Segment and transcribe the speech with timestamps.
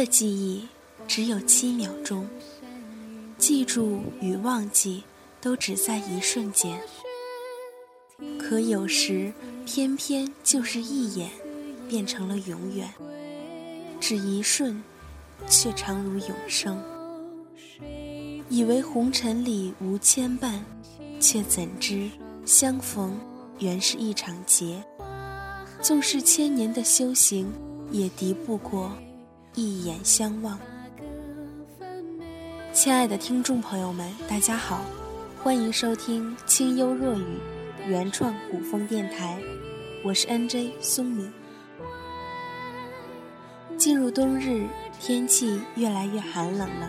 [0.00, 0.66] 的记忆
[1.06, 2.26] 只有七秒钟，
[3.36, 5.04] 记住与忘记
[5.42, 6.80] 都只在一瞬间。
[8.38, 9.30] 可有时，
[9.66, 11.28] 偏偏就是一眼，
[11.86, 12.90] 变成了永远。
[14.00, 14.82] 只一瞬，
[15.46, 16.82] 却长如永生。
[18.48, 20.60] 以为红尘里无牵绊，
[21.20, 22.08] 却怎知
[22.46, 23.14] 相逢
[23.58, 24.82] 原是一场劫。
[25.82, 27.52] 纵是千年的修行。
[27.92, 28.92] 也敌不过
[29.54, 30.58] 一眼相望。
[32.72, 34.80] 亲爱的听众朋友们，大家好，
[35.42, 37.24] 欢迎收听清幽若雨
[37.86, 39.38] 原创古风电台，
[40.04, 41.28] 我是 NJ 松米。
[43.76, 44.66] 进入冬日，
[45.00, 46.88] 天气越来越寒冷了，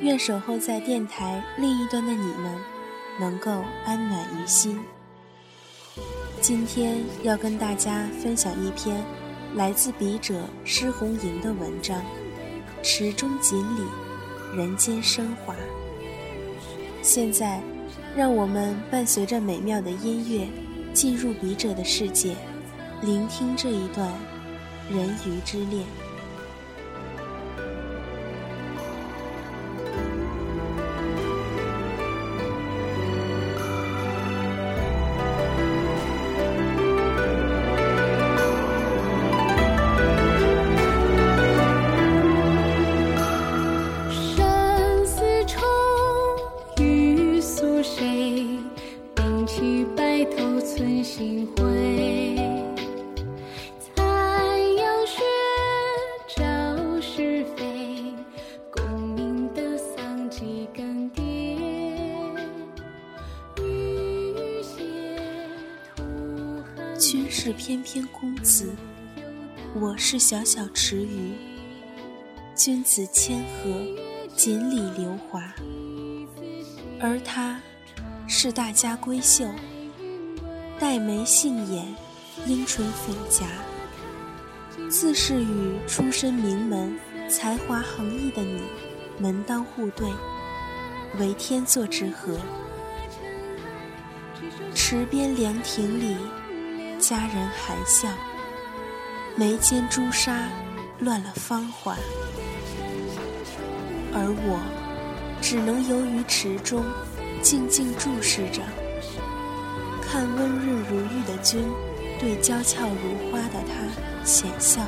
[0.00, 2.58] 愿守候在电台另一端的你们
[3.20, 4.80] 能够安暖于心。
[6.40, 9.04] 今天要跟大家分享一篇。
[9.54, 11.98] 来自笔者施红莹的文章
[12.82, 13.82] 《池中锦鲤，
[14.56, 15.54] 人间升华》。
[17.02, 17.60] 现在，
[18.14, 20.46] 让我们伴随着美妙的音乐，
[20.92, 22.36] 进入笔者的世界，
[23.00, 24.12] 聆听这一段
[24.90, 25.84] 人鱼之恋。
[67.48, 68.74] 是翩翩公子，
[69.74, 71.32] 我是小小池鱼。
[72.54, 73.70] 君子谦和，
[74.36, 75.54] 锦鲤流华，
[77.00, 77.58] 而他
[78.26, 79.48] 是大家闺秀，
[80.78, 81.86] 黛眉杏眼，
[82.44, 83.46] 樱唇粉颊，
[84.90, 86.94] 自是与出身名门、
[87.30, 88.60] 才华横溢的你
[89.18, 90.06] 门当户对，
[91.18, 92.38] 为天作之合。
[94.74, 96.14] 池边凉亭里。
[96.98, 98.08] 佳人含笑，
[99.36, 100.48] 眉间朱砂
[100.98, 101.96] 乱了芳华，
[104.12, 104.60] 而我
[105.40, 106.84] 只能游于池中，
[107.40, 108.62] 静静注视着，
[110.02, 111.64] 看温润如玉的君
[112.18, 114.82] 对娇俏如花的她浅笑，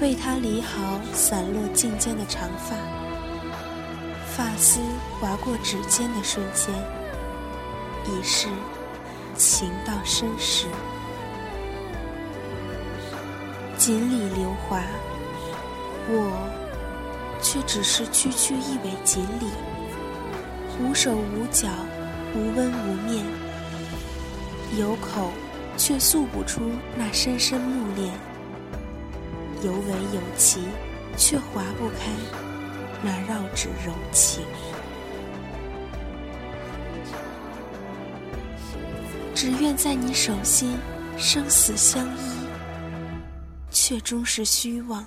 [0.00, 2.76] 为他理好散落颈间的长发，
[4.36, 4.78] 发丝
[5.20, 6.72] 划过指尖的瞬间，
[8.06, 8.46] 已是。
[9.36, 10.66] 情到深时，
[13.76, 14.82] 锦鲤流华，
[16.08, 16.48] 我
[17.42, 19.46] 却只是区区一尾锦鲤，
[20.80, 21.68] 无手无脚，
[22.34, 23.24] 无温无面，
[24.78, 25.30] 有口
[25.76, 28.12] 却诉不出那深深慕恋，
[29.62, 30.60] 有尾有鳍
[31.16, 32.10] 却划不开
[33.02, 34.44] 那绕指柔情。
[39.44, 40.74] 只愿在你手心
[41.18, 42.30] 生死相依，
[43.70, 45.04] 却终是虚妄。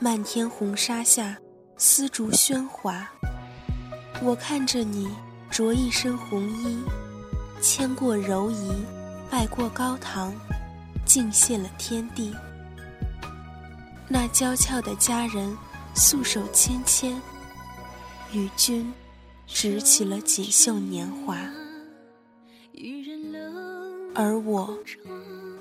[0.00, 1.38] 漫天红纱下，
[1.78, 3.08] 丝竹喧哗。
[4.20, 5.08] 我看着你
[5.52, 6.82] 着一身红衣，
[7.62, 8.72] 牵过柔仪，
[9.30, 10.34] 拜过高堂，
[11.06, 12.34] 敬谢了天地。
[14.08, 15.56] 那娇俏的佳人
[15.94, 17.22] 素手牵牵，
[18.32, 18.92] 与君
[19.46, 21.38] 执起了锦绣年华。
[24.14, 24.78] 而我，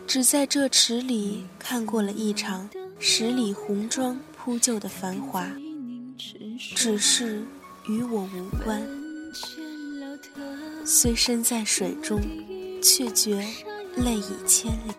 [0.05, 2.69] 只在这池里看过了一场
[2.99, 5.47] 十里红妆铺就的繁华，
[6.75, 7.43] 只是
[7.87, 8.81] 与我无关。
[10.85, 12.19] 虽身在水中，
[12.81, 13.47] 却觉
[13.95, 14.93] 泪已千里。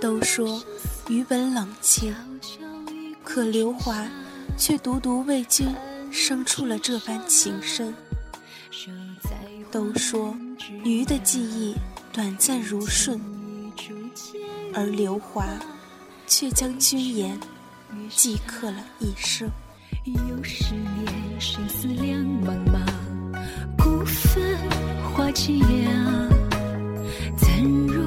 [0.00, 0.62] 都说
[1.08, 2.14] 鱼本冷清，
[3.22, 4.06] 可刘华
[4.58, 5.68] 却独独为君
[6.10, 7.94] 生出了这般情深。
[9.76, 10.34] 都说。
[10.84, 11.74] 鱼的记忆
[12.10, 13.20] 短暂如瞬，
[14.72, 15.44] 而刘华
[16.26, 17.38] 却将君言
[18.08, 19.46] 记刻了一生。
[20.06, 22.86] 有十年生死两茫茫，
[23.76, 24.42] 孤坟
[25.12, 26.30] 花凄凉。
[27.36, 28.05] 怎如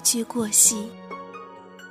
[0.00, 0.88] 句过隙。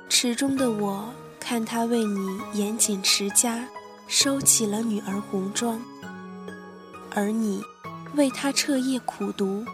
[0.08, 3.68] 池中的我看他为你严谨持家，
[4.08, 5.80] 收起了女儿红妆，
[7.14, 7.62] 而你
[8.14, 9.64] 为他彻夜苦读，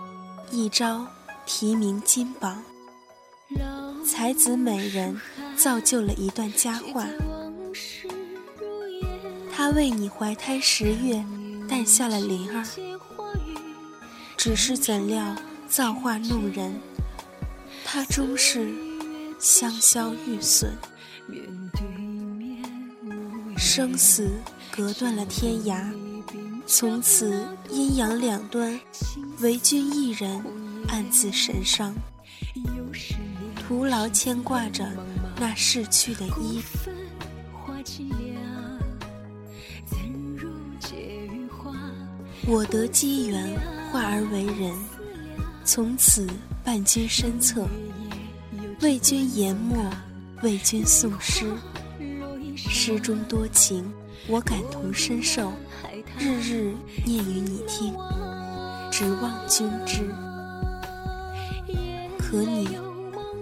[0.50, 1.06] 一朝
[1.46, 2.62] 提名金榜。
[4.04, 5.20] 才子美人
[5.56, 7.06] 造就了一段佳话。
[9.54, 11.24] 他为你怀胎十月
[11.69, 12.64] 诞下了灵儿，
[14.36, 15.36] 只是怎料
[15.72, 16.70] 造化弄人，
[17.82, 18.70] 他终是
[19.38, 20.70] 香消玉损。
[23.56, 24.28] 生死
[24.70, 25.90] 隔断了天涯，
[26.66, 28.78] 从此阴阳两端，
[29.40, 30.44] 唯君一人
[30.88, 31.94] 暗自神伤。
[33.56, 34.86] 徒劳牵挂着
[35.40, 36.90] 那逝去的衣服。
[42.46, 43.58] 我得机缘
[43.90, 44.74] 化而为人，
[45.64, 46.26] 从此
[46.64, 47.66] 伴君身侧，
[48.80, 49.90] 为君研墨，
[50.42, 51.46] 为君诵诗。
[52.56, 53.90] 诗中多情，
[54.28, 55.52] 我感同身受，
[56.18, 56.74] 日日
[57.04, 57.94] 念与你听，
[58.90, 60.08] 只望君知。
[62.18, 62.68] 可你。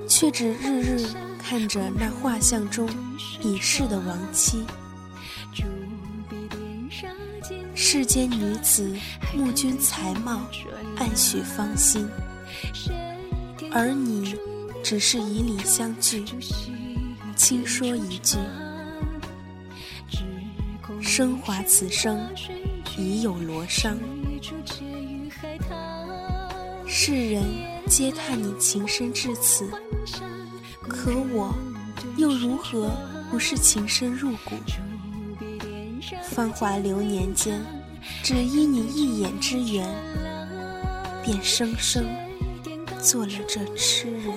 [0.08, 1.06] 却只日日
[1.38, 2.90] 看着那画像中
[3.40, 4.64] 已逝的亡妻。
[7.92, 8.88] 世间女子
[9.34, 10.42] 慕君才貌，
[10.94, 12.08] 暗许芳心，
[13.72, 14.36] 而你
[14.80, 16.24] 只是以礼相聚，
[17.34, 18.38] 轻说一句：
[21.00, 22.16] 升华此生
[22.96, 23.96] 已有罗裳。
[26.86, 27.42] 世人
[27.88, 29.68] 皆叹你情深至此。
[30.88, 31.52] 可我
[32.16, 32.88] 又如何
[33.32, 34.54] 不是情深入骨？
[36.22, 37.60] 芳华流年间，
[38.22, 39.88] 只因你一眼之缘，
[41.24, 42.04] 便生生
[43.00, 44.34] 做了这痴人。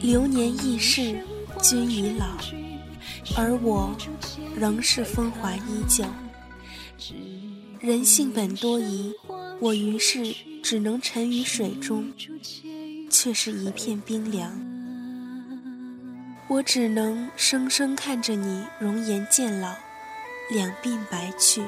[0.00, 1.24] 流年易逝，
[1.62, 2.26] 君已老，
[3.36, 3.94] 而我
[4.56, 6.04] 仍是风华依旧。
[7.80, 9.12] 人性本多疑，
[9.60, 10.34] 我于是。
[10.64, 12.10] 只能沉于水中，
[13.10, 14.73] 却是一片冰凉。
[16.46, 19.74] 我只能生生看着你容颜渐老，
[20.50, 21.62] 两鬓白去。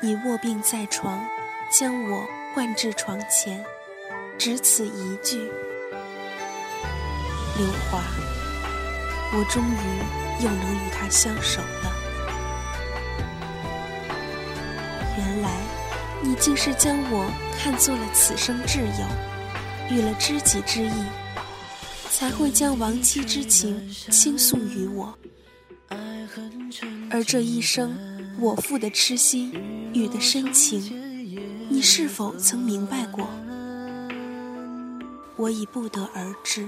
[0.00, 1.24] 你卧病在床，
[1.70, 3.64] 将我唤至床前，
[4.36, 5.38] 只此一句
[7.56, 8.02] ：“刘华，
[9.32, 11.92] 我终于又能与他相守了。”
[15.16, 15.50] 原来。
[16.20, 19.06] 你竟是将我看作了此生挚友，
[19.88, 21.04] 与了知己之意，
[22.18, 25.16] 才会将亡妻之情倾诉于我。
[27.08, 27.96] 而这一生
[28.40, 29.52] 我负的痴心
[29.94, 30.82] 与的深情，
[31.68, 33.24] 你是否曾明白过？
[35.36, 36.66] 我已不得而知。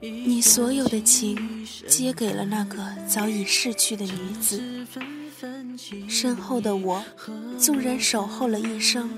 [0.00, 4.60] 你所有的情，皆给了那个早已逝去的女子。
[6.08, 7.00] 身后的我，
[7.60, 9.08] 纵然守候了一生，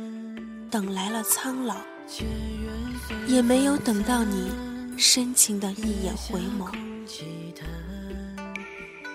[0.71, 1.76] 等来了苍老，
[3.26, 4.50] 也没有等到你
[4.97, 6.69] 深情的一眼回眸。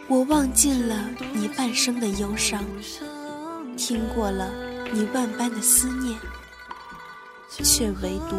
[0.07, 2.63] 我望尽了你半生的忧伤，
[3.75, 4.53] 听过了
[4.93, 6.17] 你万般的思念，
[7.63, 8.37] 却唯独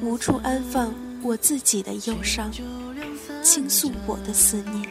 [0.00, 2.50] 无处安放我自己的忧伤，
[3.42, 4.88] 倾诉我的思念。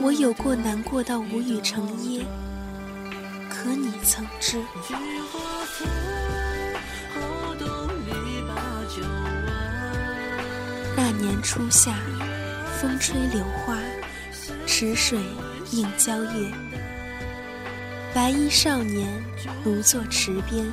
[0.00, 2.24] 我有过难过到无语成噎，
[3.50, 4.62] 可你曾知？
[11.26, 11.92] 年初夏，
[12.78, 13.76] 风吹柳花，
[14.64, 15.18] 池水
[15.72, 16.52] 映皎月。
[18.14, 19.08] 白衣少年
[19.64, 20.64] 独坐池边，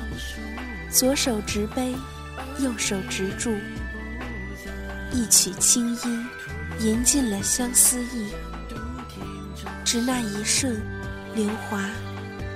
[0.88, 1.92] 左手执杯，
[2.60, 3.58] 右手执箸，
[5.10, 6.26] 一曲清音。
[6.78, 8.28] 吟尽了相思意，
[9.84, 10.80] 只那一瞬，
[11.34, 11.80] 刘华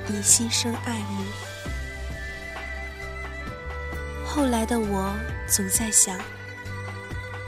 [0.08, 1.24] 已心生爱慕。
[4.24, 5.12] 后来的我
[5.48, 6.16] 总在想，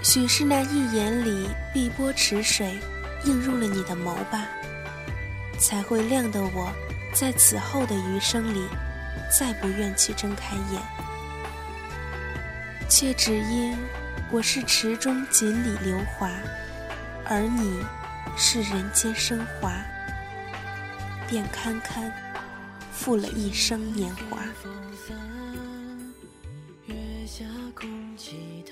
[0.02, 2.78] 许是那一眼里碧波池水
[3.24, 4.48] 映入了你的眸吧，
[5.58, 6.72] 才会亮得我
[7.12, 8.66] 在此后的余生里
[9.30, 10.82] 再不愿去睁开眼，
[12.88, 13.76] 却只因。
[14.32, 16.30] 我是池中锦鲤流华，
[17.24, 17.80] 而你
[18.36, 19.72] 是人间升华，
[21.28, 22.12] 便堪堪
[22.92, 24.38] 负了一生年华。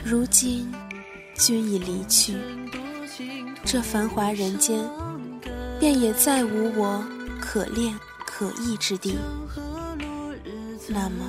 [0.05, 0.73] 如今
[1.39, 2.37] 君已离去，
[3.65, 4.85] 这繁华人间，
[5.79, 7.03] 便也再无我
[7.41, 9.17] 可恋可忆之地。
[10.89, 11.25] 那么，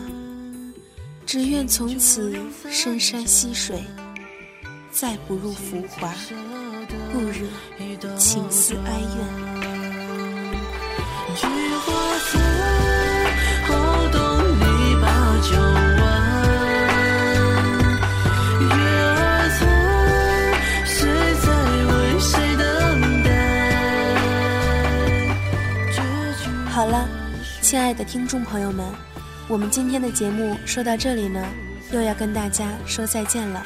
[1.26, 2.36] 只愿从此
[2.72, 3.84] 深山溪水，
[4.92, 6.14] 再不入浮华，
[7.14, 7.48] 不惹
[8.18, 9.49] 情丝哀怨。
[27.70, 28.84] 亲爱的听众朋友们，
[29.48, 31.40] 我们今天的节目说到这里呢，
[31.92, 33.64] 又要跟大家说再见了。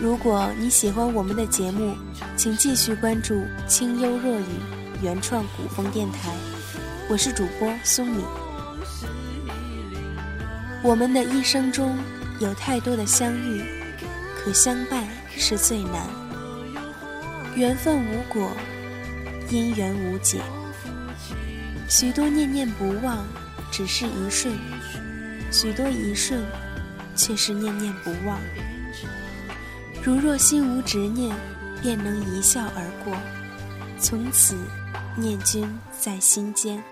[0.00, 1.96] 如果你喜欢我们的节目，
[2.36, 4.44] 请继续关注清幽若雨
[5.02, 6.32] 原创古风电台，
[7.08, 8.22] 我是主播苏米。
[10.80, 11.98] 我们的一生中
[12.38, 13.64] 有太多的相遇，
[14.36, 15.04] 可相伴
[15.36, 16.06] 是最难。
[17.56, 18.48] 缘分无果，
[19.50, 20.40] 姻缘无解。
[21.94, 23.22] 许多念念不忘，
[23.70, 24.50] 只是一瞬；
[25.52, 26.42] 许多一瞬，
[27.14, 28.40] 却是念念不忘。
[30.02, 31.36] 如若心无执念，
[31.82, 33.14] 便能一笑而过，
[33.98, 34.56] 从此
[35.18, 35.68] 念君
[36.00, 36.82] 在心间。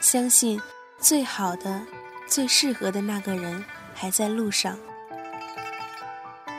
[0.00, 0.58] 相信
[0.98, 1.82] 最好的、
[2.26, 4.74] 最适合的那个人还在路上。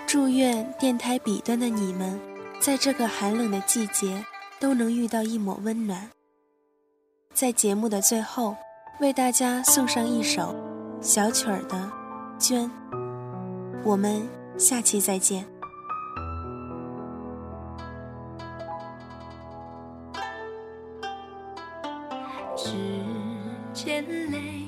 [0.05, 2.19] 祝愿电台彼端的你们，
[2.61, 4.23] 在这个寒冷的季节，
[4.59, 6.11] 都能遇到一抹温暖。
[7.35, 8.55] 在节目的最后，
[9.01, 10.55] 为大家送上一首
[11.01, 11.75] 小曲儿的
[12.39, 12.63] 《娟》。
[13.83, 14.25] 我们
[14.57, 15.45] 下期再见。
[22.55, 22.71] 指
[23.73, 24.01] 尖
[24.31, 24.65] 泪，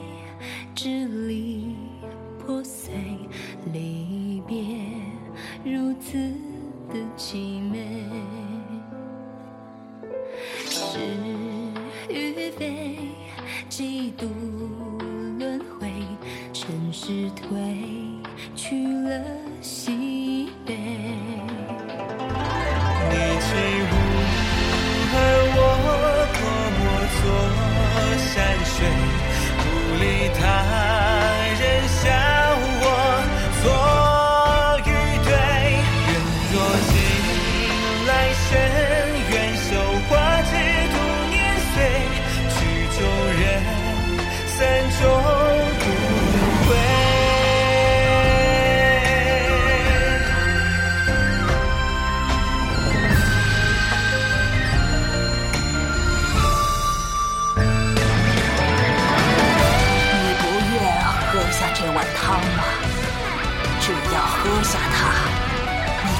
[0.75, 1.73] 支离
[2.37, 2.91] 破碎，
[3.71, 4.57] 离别
[5.63, 6.17] 如此
[6.91, 8.56] 的凄美。
[13.77, 14.36] sentido.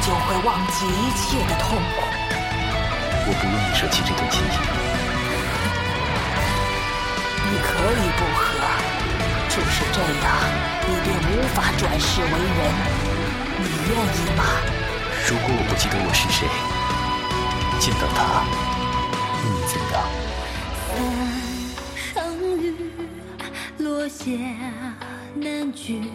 [0.07, 1.99] 就会忘记一切的痛苦。
[3.27, 4.55] 我不愿意舍弃这段亲情。
[7.43, 8.45] 你可以不喝，
[9.49, 10.31] 只是这样
[10.87, 12.59] 你便无法转世为人。
[13.59, 14.41] 你愿意吗？
[15.27, 16.47] 如果我不记得我是谁，
[17.81, 18.47] 见到他，
[19.43, 19.95] 你怎样？
[22.13, 22.63] 三生雨
[23.79, 24.23] 落下
[25.35, 26.09] 难聚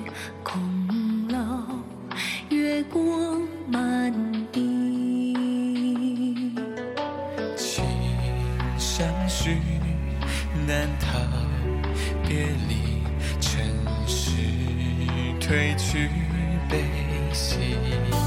[16.72, 18.21] pense.